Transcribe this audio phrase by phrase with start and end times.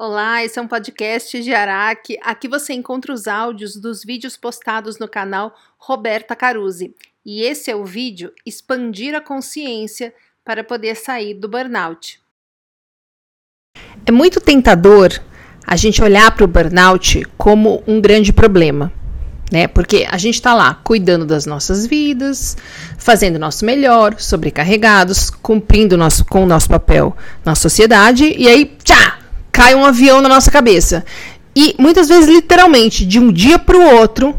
[0.00, 2.16] Olá, esse é um podcast de Araque.
[2.22, 6.94] Aqui você encontra os áudios dos vídeos postados no canal Roberta Caruzzi.
[7.26, 10.14] E esse é o vídeo Expandir a Consciência
[10.44, 12.20] para poder sair do burnout.
[14.06, 15.20] É muito tentador
[15.66, 18.92] a gente olhar para o burnout como um grande problema.
[19.50, 19.66] Né?
[19.66, 22.56] Porque a gente está lá cuidando das nossas vidas,
[22.96, 28.76] fazendo o nosso melhor, sobrecarregados, cumprindo nosso, com o nosso papel na sociedade, e aí,
[28.84, 29.17] tchá,
[29.58, 31.04] cai um avião na nossa cabeça.
[31.54, 34.32] E muitas vezes, literalmente, de um dia para o outro,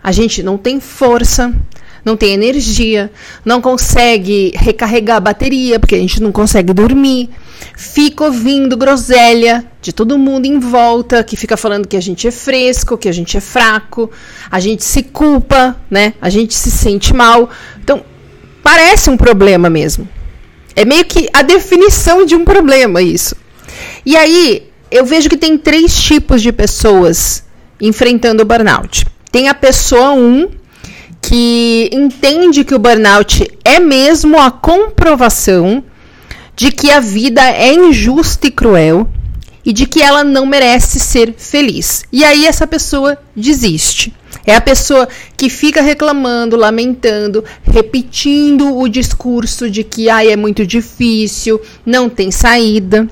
[0.00, 1.52] a gente não tem força,
[2.04, 3.10] não tem energia,
[3.44, 7.30] não consegue recarregar a bateria, porque a gente não consegue dormir.
[7.76, 12.30] Fica ouvindo groselha de todo mundo em volta, que fica falando que a gente é
[12.30, 14.08] fresco, que a gente é fraco,
[14.48, 16.14] a gente se culpa, né?
[16.22, 17.50] A gente se sente mal.
[17.82, 18.04] Então,
[18.62, 20.08] parece um problema mesmo.
[20.76, 23.34] É meio que a definição de um problema isso.
[24.06, 27.44] E aí, eu vejo que tem três tipos de pessoas
[27.80, 29.06] enfrentando o burnout.
[29.32, 30.50] Tem a pessoa 1, um,
[31.20, 35.82] que entende que o burnout é mesmo a comprovação
[36.54, 39.08] de que a vida é injusta e cruel
[39.64, 42.04] e de que ela não merece ser feliz.
[42.12, 44.14] E aí essa pessoa desiste.
[44.46, 50.66] É a pessoa que fica reclamando, lamentando, repetindo o discurso de que ai, é muito
[50.66, 53.08] difícil, não tem saída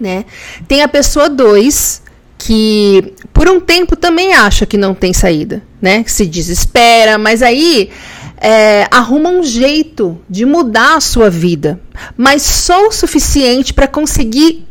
[0.00, 0.24] né?
[0.66, 2.02] Tem a pessoa 2
[2.38, 6.04] que por um tempo também acha que não tem saída, né?
[6.06, 7.90] Se desespera, mas aí
[8.36, 11.80] é, arruma um jeito de mudar a sua vida,
[12.16, 14.66] mas só o suficiente para conseguir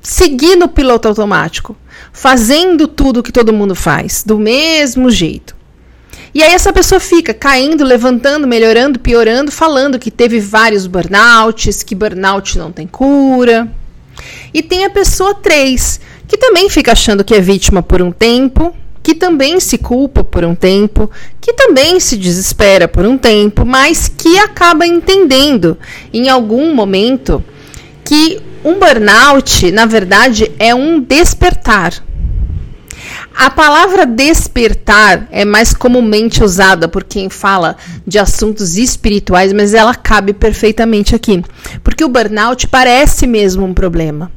[0.00, 1.76] seguir no piloto automático,
[2.12, 5.56] fazendo tudo que todo mundo faz, do mesmo jeito.
[6.32, 11.94] E aí essa pessoa fica caindo, levantando, melhorando, piorando, falando que teve vários burnouts, que
[11.94, 13.68] burnout não tem cura.
[14.56, 18.74] E tem a pessoa 3, que também fica achando que é vítima por um tempo,
[19.02, 21.10] que também se culpa por um tempo,
[21.42, 25.76] que também se desespera por um tempo, mas que acaba entendendo
[26.10, 27.44] em algum momento
[28.02, 31.92] que um burnout, na verdade, é um despertar.
[33.36, 39.94] A palavra despertar é mais comumente usada por quem fala de assuntos espirituais, mas ela
[39.94, 41.44] cabe perfeitamente aqui.
[41.84, 44.32] Porque o burnout parece mesmo um problema.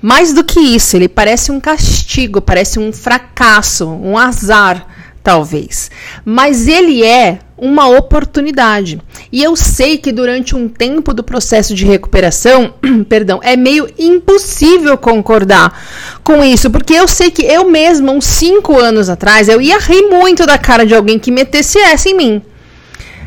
[0.00, 4.86] Mais do que isso, ele parece um castigo, parece um fracasso, um azar,
[5.22, 5.90] talvez.
[6.24, 9.00] Mas ele é uma oportunidade.
[9.32, 12.72] E eu sei que durante um tempo do processo de recuperação,
[13.08, 15.76] perdão, é meio impossível concordar
[16.22, 20.02] com isso, porque eu sei que eu mesma, uns cinco anos atrás, eu ia rir
[20.02, 22.42] muito da cara de alguém que metesse essa em mim.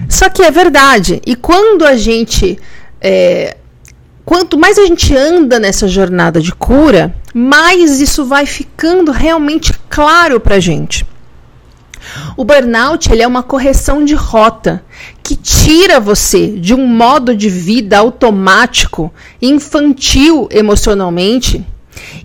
[0.10, 1.22] Só que é verdade.
[1.26, 2.58] E quando a gente.
[3.00, 3.58] É,
[4.32, 10.40] quanto mais a gente anda nessa jornada de cura, mais isso vai ficando realmente claro
[10.40, 11.06] pra gente.
[12.38, 14.86] O burnout ele é uma correção de rota
[15.22, 21.68] que tira você de um modo de vida automático, infantil emocionalmente,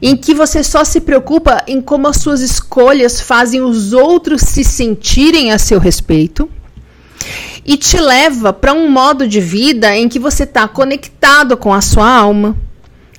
[0.00, 4.62] em que você só se preocupa em como as suas escolhas fazem os outros se
[4.62, 6.48] sentirem a seu respeito
[7.64, 11.80] e te leva para um modo de vida em que você está conectado com a
[11.80, 12.56] sua alma,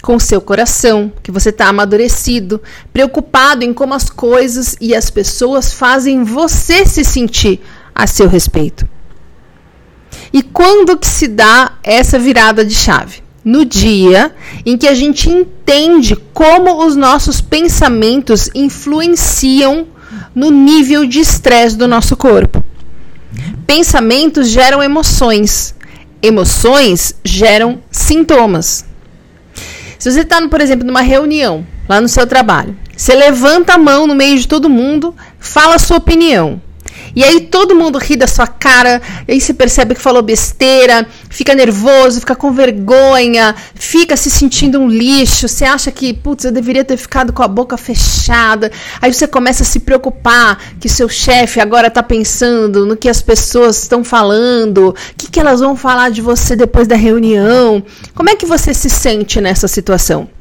[0.02, 2.62] com o seu coração, que você está amadurecido,
[2.94, 7.60] preocupado em como as coisas e as pessoas fazem você se sentir
[7.94, 8.88] a seu respeito.
[10.32, 13.22] E quando que se dá essa virada de chave?
[13.44, 14.34] No dia
[14.66, 19.88] em que a gente entende como os nossos pensamentos influenciam
[20.36, 22.64] no nível de estresse do nosso corpo.
[23.66, 25.76] Pensamentos geram emoções,
[26.22, 28.86] emoções geram sintomas.
[30.00, 34.08] Se você está, por exemplo, numa reunião, lá no seu trabalho, você levanta a mão
[34.08, 36.62] no meio de todo mundo, fala a sua opinião.
[37.16, 41.54] E aí todo mundo ri da sua cara, aí você percebe que falou besteira, fica
[41.56, 46.84] nervoso, fica com vergonha, fica se sentindo um lixo, você acha que, putz, eu deveria
[46.84, 48.72] ter ficado com a boca fechada.
[49.02, 53.22] Aí você começa a se preocupar que seu chefe agora está pensando no que as
[53.22, 57.84] pessoas estão falando, o que, que elas vão falar de você depois da reunião.
[58.14, 60.37] Como é que você se sente nessa situação?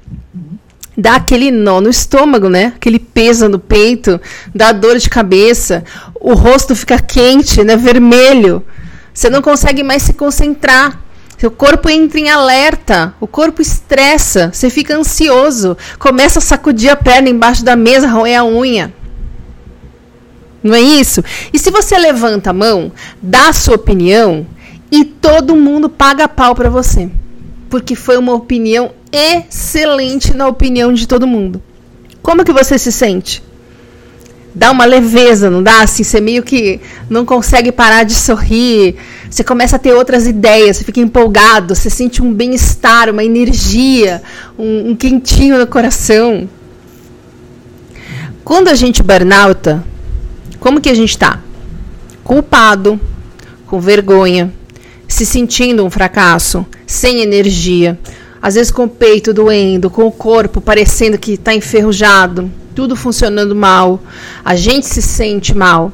[0.96, 2.72] Dá aquele nó no estômago, né?
[2.76, 4.20] Aquele peso no peito,
[4.54, 5.84] dá dor de cabeça,
[6.18, 7.76] o rosto fica quente, né?
[7.76, 8.64] Vermelho.
[9.12, 11.02] Você não consegue mais se concentrar.
[11.38, 16.96] Seu corpo entra em alerta, o corpo estressa, você fica ansioso, começa a sacudir a
[16.96, 18.94] perna embaixo da mesa, roer a unha.
[20.62, 21.22] Não é isso?
[21.52, 22.90] E se você levanta a mão,
[23.20, 24.46] dá a sua opinião
[24.90, 27.10] e todo mundo paga pau para você
[27.76, 31.60] porque foi uma opinião excelente na opinião de todo mundo.
[32.22, 33.42] Como que você se sente?
[34.54, 35.82] Dá uma leveza, não dá?
[35.82, 36.80] Assim, você meio que
[37.10, 38.96] não consegue parar de sorrir.
[39.30, 44.22] Você começa a ter outras ideias, você fica empolgado, você sente um bem-estar, uma energia,
[44.58, 46.48] um, um quentinho no coração.
[48.42, 49.84] Quando a gente burnouta,
[50.58, 51.40] como que a gente está?
[52.24, 52.98] Culpado,
[53.66, 54.50] com vergonha,
[55.06, 57.98] se sentindo um fracasso, sem energia,
[58.40, 63.56] às vezes com o peito doendo, com o corpo parecendo que está enferrujado, tudo funcionando
[63.56, 64.00] mal,
[64.44, 65.92] a gente se sente mal,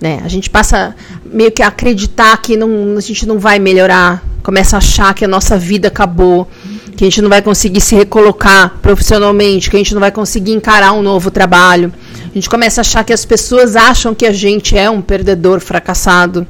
[0.00, 0.20] né?
[0.24, 4.76] A gente passa meio que a acreditar que não, a gente não vai melhorar, começa
[4.76, 6.48] a achar que a nossa vida acabou,
[6.96, 10.52] que a gente não vai conseguir se recolocar profissionalmente, que a gente não vai conseguir
[10.52, 11.92] encarar um novo trabalho.
[12.24, 15.60] A gente começa a achar que as pessoas acham que a gente é um perdedor
[15.60, 16.46] fracassado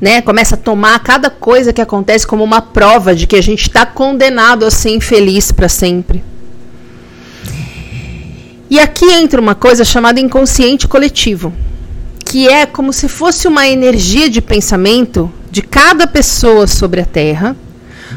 [0.00, 0.20] né?
[0.20, 3.86] Começa a tomar cada coisa que acontece como uma prova de que a gente está
[3.86, 6.22] condenado a ser infeliz para sempre.
[8.68, 11.52] E aqui entra uma coisa chamada inconsciente coletivo,
[12.24, 17.56] que é como se fosse uma energia de pensamento de cada pessoa sobre a Terra,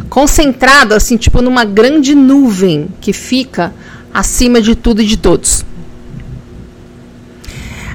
[0.09, 3.71] concentrada assim, tipo numa grande nuvem que fica
[4.13, 5.63] acima de tudo e de todos.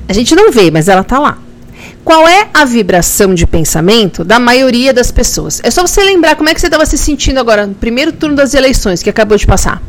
[0.08, 1.38] A gente não vê, mas ela está lá.
[2.04, 5.60] Qual é a vibração de pensamento da maioria das pessoas?
[5.64, 8.36] É só você lembrar como é que você estava se sentindo agora no primeiro turno
[8.36, 9.82] das eleições que acabou de passar.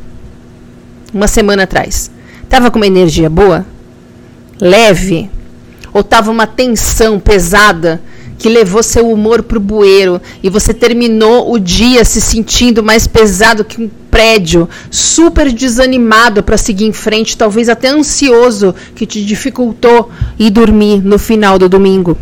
[1.13, 2.09] Uma semana atrás.
[2.47, 3.65] Tava com uma energia boa?
[4.61, 5.29] Leve?
[5.91, 8.01] Ou tava uma tensão pesada
[8.37, 13.63] que levou seu humor pro bueiro e você terminou o dia se sentindo mais pesado
[13.63, 20.09] que um prédio, super desanimado para seguir em frente, talvez até ansioso, que te dificultou
[20.39, 22.17] ir dormir no final do domingo.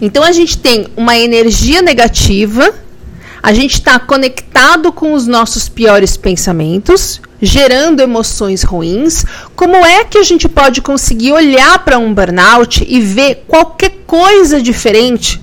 [0.00, 2.72] Então a gente tem uma energia negativa,
[3.42, 9.24] a gente está conectado com os nossos piores pensamentos, gerando emoções ruins.
[9.54, 14.60] Como é que a gente pode conseguir olhar para um burnout e ver qualquer coisa
[14.60, 15.40] diferente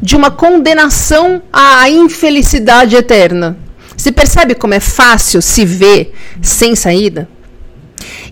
[0.00, 3.58] de uma condenação à infelicidade eterna?
[3.96, 7.28] Você percebe como é fácil se ver sem saída?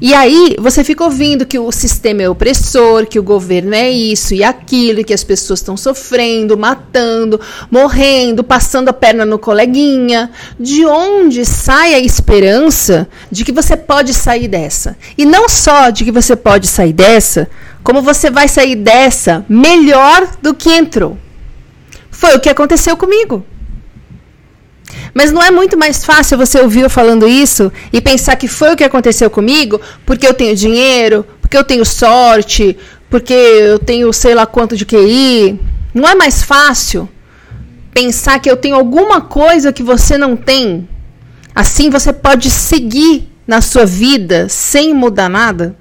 [0.01, 4.35] E aí você fica ouvindo que o sistema é opressor, que o governo é isso
[4.35, 10.31] e aquilo, e que as pessoas estão sofrendo, matando, morrendo, passando a perna no coleguinha.
[10.59, 14.97] De onde sai a esperança de que você pode sair dessa?
[15.17, 17.49] E não só de que você pode sair dessa,
[17.83, 21.17] como você vai sair dessa melhor do que entrou.
[22.11, 23.45] Foi o que aconteceu comigo.
[25.13, 28.73] Mas não é muito mais fácil você ouvir eu falando isso e pensar que foi
[28.73, 32.77] o que aconteceu comigo porque eu tenho dinheiro, porque eu tenho sorte,
[33.09, 35.61] porque eu tenho sei lá quanto de QI?
[35.95, 37.09] Não é mais fácil
[37.93, 40.89] pensar que eu tenho alguma coisa que você não tem?
[41.55, 45.77] Assim você pode seguir na sua vida sem mudar nada?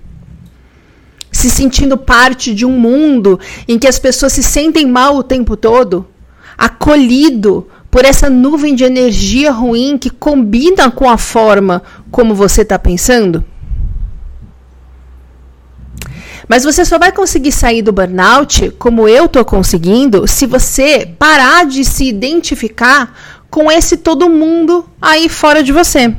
[1.31, 5.57] Se sentindo parte de um mundo em que as pessoas se sentem mal o tempo
[5.57, 6.05] todo?
[6.55, 12.79] Acolhido por essa nuvem de energia ruim que combina com a forma como você está
[12.79, 13.45] pensando?
[16.47, 21.67] Mas você só vai conseguir sair do burnout, como eu estou conseguindo, se você parar
[21.67, 23.15] de se identificar
[23.47, 26.15] com esse todo mundo aí fora de você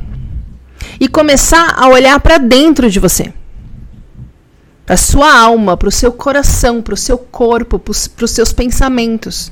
[0.97, 3.33] e começar a olhar para dentro de você
[4.85, 7.91] para sua alma, para o seu coração, para o seu corpo, para
[8.25, 9.51] os seus pensamentos.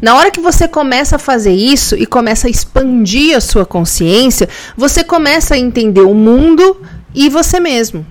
[0.00, 4.48] Na hora que você começa a fazer isso e começa a expandir a sua consciência,
[4.76, 6.82] você começa a entender o mundo
[7.14, 8.04] e você mesmo.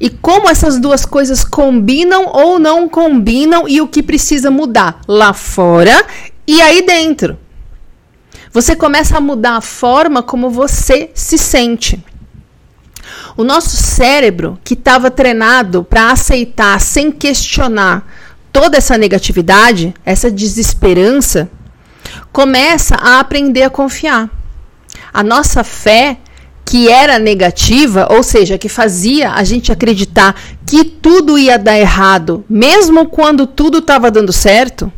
[0.00, 5.32] E como essas duas coisas combinam ou não combinam e o que precisa mudar lá
[5.32, 6.04] fora
[6.46, 7.38] e aí dentro.
[8.52, 12.02] Você começa a mudar a forma como você se sente.
[13.36, 18.06] O nosso cérebro, que estava treinado para aceitar sem questionar
[18.52, 21.50] toda essa negatividade, essa desesperança,
[22.32, 24.30] começa a aprender a confiar.
[25.12, 26.18] A nossa fé,
[26.64, 30.34] que era negativa, ou seja, que fazia a gente acreditar
[30.66, 34.92] que tudo ia dar errado, mesmo quando tudo estava dando certo,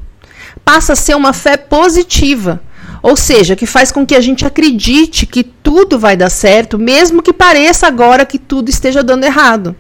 [0.65, 2.61] passa a ser uma fé positiva
[3.03, 7.23] ou seja, que faz com que a gente acredite que tudo vai dar certo, mesmo
[7.23, 9.77] que pareça agora que tudo esteja dando errado.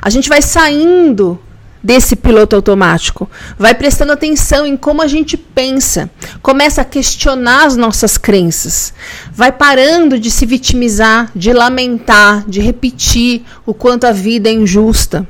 [0.00, 1.38] A gente vai saindo
[1.84, 3.28] desse piloto automático,
[3.58, 8.94] vai prestando atenção em como a gente pensa, começa a questionar as nossas crenças,
[9.30, 15.28] vai parando de se vitimizar, de lamentar, de repetir o quanto a vida é injusta.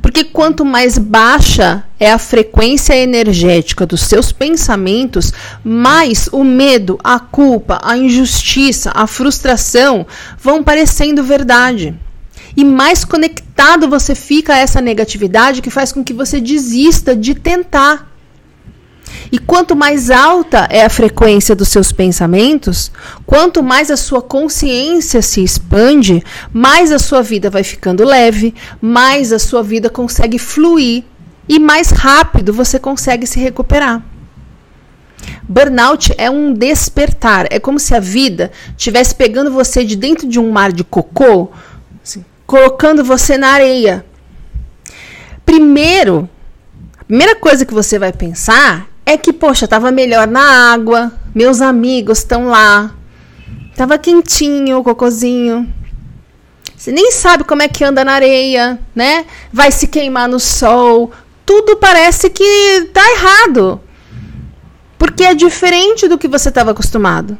[0.00, 5.32] Porque quanto mais baixa é a frequência energética dos seus pensamentos,
[5.64, 10.06] mais o medo, a culpa, a injustiça, a frustração
[10.38, 11.94] vão parecendo verdade.
[12.56, 17.34] E mais conectado você fica a essa negatividade que faz com que você desista de
[17.34, 18.08] tentar.
[19.30, 22.90] E quanto mais alta é a frequência dos seus pensamentos,
[23.26, 26.22] quanto mais a sua consciência se expande,
[26.52, 31.04] mais a sua vida vai ficando leve, mais a sua vida consegue fluir
[31.48, 34.02] e mais rápido você consegue se recuperar.
[35.48, 40.38] Burnout é um despertar, é como se a vida estivesse pegando você de dentro de
[40.38, 41.50] um mar de cocô,
[42.02, 44.04] assim, colocando você na areia.
[45.44, 46.28] Primeiro,
[46.98, 51.62] a primeira coisa que você vai pensar é que, poxa, tava melhor na água, meus
[51.62, 52.94] amigos estão lá,
[53.74, 55.66] tava quentinho o cocôzinho.
[56.76, 59.24] Você nem sabe como é que anda na areia, né?
[59.50, 61.10] Vai se queimar no sol.
[61.46, 63.80] Tudo parece que tá errado.
[64.98, 67.38] Porque é diferente do que você estava acostumado.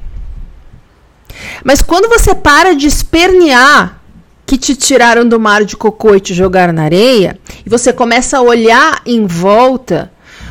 [1.63, 4.01] Mas quando você para de espernear
[4.47, 8.39] que te tiraram do mar de cocô e te jogaram na areia, e você começa
[8.39, 10.11] a olhar em volta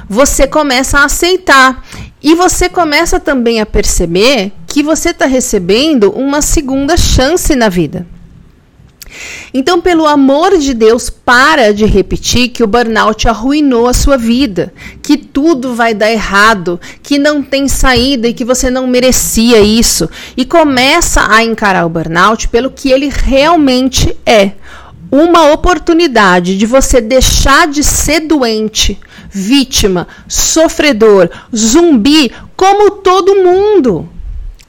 [0.10, 1.84] você começa a aceitar.
[2.22, 8.06] E você começa também a perceber que você está recebendo uma segunda chance na vida.
[9.54, 14.74] Então, pelo amor de Deus, para de repetir que o burnout arruinou a sua vida,
[15.02, 20.10] que tudo vai dar errado, que não tem saída e que você não merecia isso.
[20.36, 24.52] E começa a encarar o burnout pelo que ele realmente é.
[25.12, 29.00] Uma oportunidade de você deixar de ser doente
[29.30, 34.10] vítima, sofredor, zumbi, como todo mundo.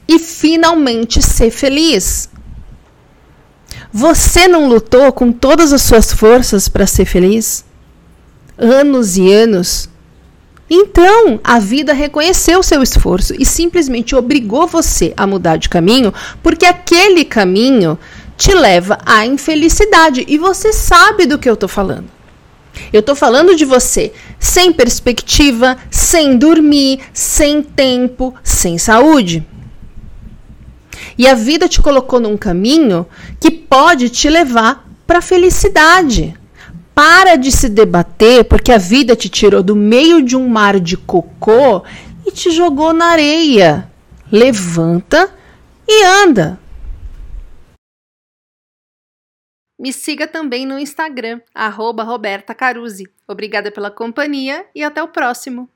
[0.07, 2.29] E finalmente ser feliz.
[3.91, 7.65] Você não lutou com todas as suas forças para ser feliz?
[8.57, 9.89] Anos e anos.
[10.69, 16.65] Então, a vida reconheceu seu esforço e simplesmente obrigou você a mudar de caminho, porque
[16.65, 17.97] aquele caminho
[18.39, 20.23] te leva à infelicidade.
[20.25, 22.09] E você sabe do que eu estou falando.
[22.93, 29.45] Eu estou falando de você sem perspectiva, sem dormir, sem tempo, sem saúde.
[31.17, 33.05] E a vida te colocou num caminho
[33.41, 36.33] que pode te levar para felicidade.
[36.95, 40.95] Para de se debater porque a vida te tirou do meio de um mar de
[40.95, 41.83] cocô
[42.25, 43.89] e te jogou na areia.
[44.31, 45.29] Levanta
[45.85, 46.57] e anda.
[49.79, 53.05] Me siga também no Instagram, arroba Roberta Caruzzi.
[53.25, 55.67] Obrigada pela companhia e até o próximo!